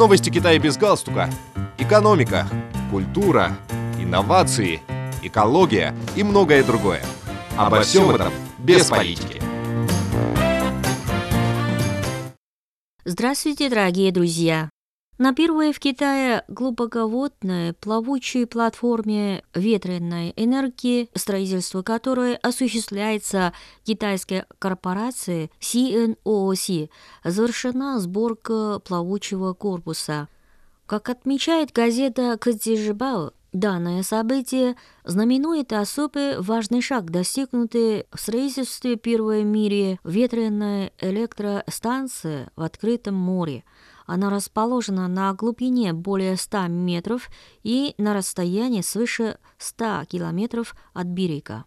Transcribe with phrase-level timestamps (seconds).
[0.00, 1.28] Новости Китая без галстука.
[1.76, 2.48] Экономика,
[2.90, 3.58] культура,
[3.98, 4.80] инновации,
[5.22, 7.02] экология и многое другое.
[7.54, 9.42] Обо всем этом без политики.
[13.04, 14.70] Здравствуйте, дорогие друзья!
[15.20, 23.52] На первой в Китае глубоководной плавучей платформе ветреной энергии, строительство которой осуществляется
[23.84, 26.88] китайской корпорацией CNOOC,
[27.22, 30.28] завершена сборка плавучего корпуса.
[30.86, 39.46] Как отмечает газета «Катижибао», Данное событие знаменует особый важный шаг, достигнутый в строительстве первой в
[39.46, 43.64] мире ветреной электростанции в открытом море–
[44.10, 47.30] она расположена на глубине более 100 метров
[47.62, 51.64] и на расстоянии свыше 100 километров от берега.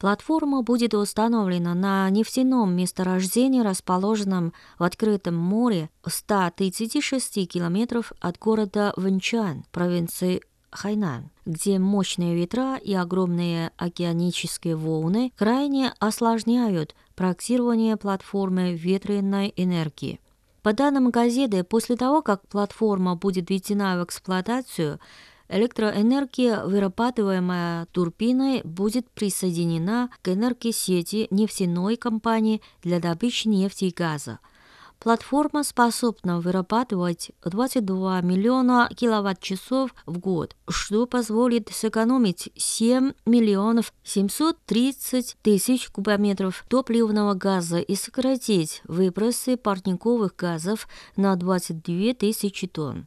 [0.00, 8.92] Платформа будет установлена на нефтяном месторождении, расположенном в открытом море в 136 километров от города
[8.96, 10.42] Вэнчан, провинции
[10.76, 20.20] Хайнан, где мощные ветра и огромные океанические волны крайне осложняют проектирование платформы ветреной энергии.
[20.62, 25.00] По данным газеты, после того, как платформа будет введена в эксплуатацию,
[25.48, 34.38] электроэнергия, вырабатываемая турбиной, будет присоединена к энергосети нефтяной компании для добычи нефти и газа–
[34.98, 45.88] Платформа способна вырабатывать 22 миллиона киловатт-часов в год, что позволит сэкономить 7 миллионов 730 тысяч
[45.90, 53.06] кубометров топливного газа и сократить выбросы парниковых газов на 22 тысячи тонн.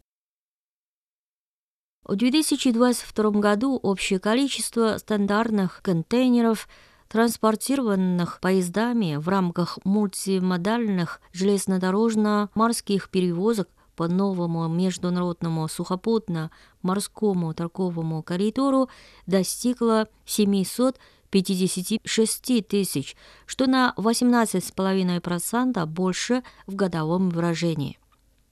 [2.04, 6.68] В 2022 году общее количество стандартных контейнеров–
[7.10, 18.90] транспортированных поездами в рамках мультимодальных железнодорожно-морских перевозок по новому международному сухопутно-морскому торговому коридору
[19.26, 28.00] достигла 756 тысяч, что на 18,5% больше в годовом выражении.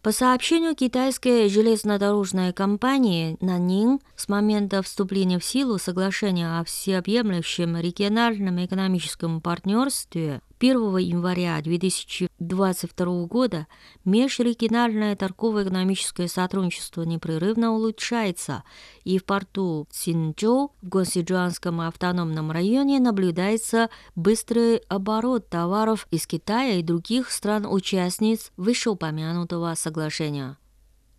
[0.07, 8.63] По сообщению китайской железнодорожной компании Нанин, с момента вступления в силу соглашения о всеобъемлющем региональном
[8.63, 13.67] экономическом партнерстве 1 января 2022 года
[14.05, 18.63] межрегиональное торгово-экономическое сотрудничество непрерывно улучшается,
[19.03, 26.83] и в порту Цинчжоу в Гонсиджуанском автономном районе наблюдается быстрый оборот товаров из Китая и
[26.83, 30.57] других стран-участниц вышеупомянутого соглашения.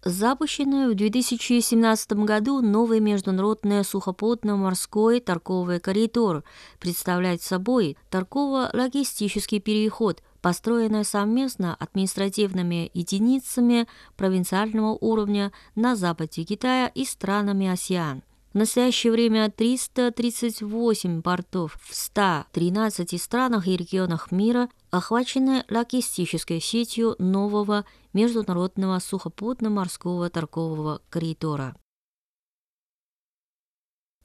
[0.04, 6.44] Запущенный в 2017 году новый международный сухопутно-морской торговый коридор
[6.78, 17.66] представляет собой торгово-логистический переход, построенный совместно административными единицами провинциального уровня на западе Китая и странами
[17.66, 18.22] АСИАН.
[18.58, 27.84] В настоящее время 338 портов в 113 странах и регионах мира охвачены логистической сетью нового
[28.12, 31.76] международного сухопутно-морского торгового коридора.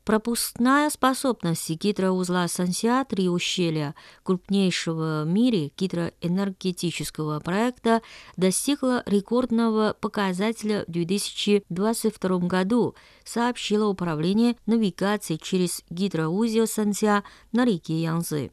[0.06, 8.02] Пропускная способность гидроузла Сансиа три ущелья крупнейшего в мире гидроэнергетического проекта
[8.36, 18.52] достигла рекордного показателя в 2022 году, сообщило Управление навигации через гидроузел Сансиа на реке Янзы.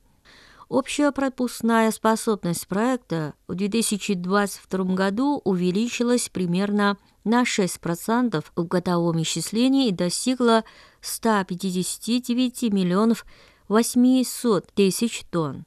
[0.70, 9.92] Общая пропускная способность проекта в 2022 году увеличилась примерно на 6% в годовом исчислении и
[9.92, 10.62] достигла
[11.00, 13.26] 159 миллионов
[13.66, 15.66] 800 тысяч тонн.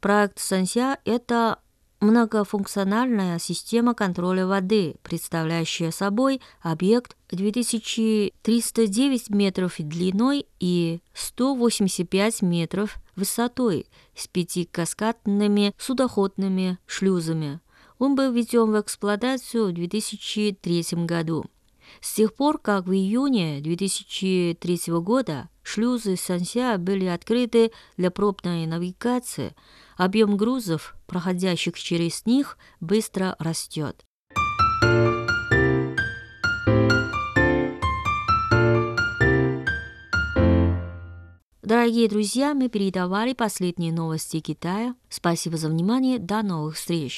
[0.00, 1.60] Проект Санся– это
[2.04, 14.28] многофункциональная система контроля воды, представляющая собой объект 2309 метров длиной и 185 метров высотой с
[14.28, 17.60] пяти каскадными судоходными шлюзами.
[17.98, 21.46] Он был введен в эксплуатацию в 2003 году.
[22.00, 29.56] С тех пор, как в июне 2003 года шлюзы Санся были открыты для пробной навигации,
[29.96, 34.04] объем грузов, проходящих через них, быстро растет.
[41.62, 44.94] Дорогие друзья, мы передавали последние новости Китая.
[45.08, 46.18] Спасибо за внимание.
[46.18, 47.12] До новых встреч!